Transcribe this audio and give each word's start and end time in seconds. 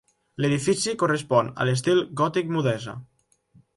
L'edifici 0.43 0.95
correspon 1.03 1.51
a 1.57 1.67
l'estil 1.71 2.03
gòtic-mudèjar. 2.23 2.97